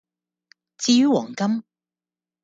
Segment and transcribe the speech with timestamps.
[0.79, 1.63] 至於黃金